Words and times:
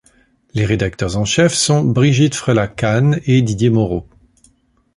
Les 0.55 0.65
rédacteurs 0.65 1.15
en 1.15 1.25
chef 1.25 1.53
sont 1.53 1.83
Brigitte 1.83 2.33
Frelat-Kahn 2.33 3.19
et 3.27 3.43
Didier 3.43 3.69
Moreau. 3.69 4.07